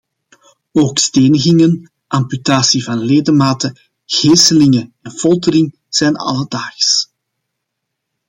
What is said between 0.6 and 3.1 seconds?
Ook stenigingen, amputatie van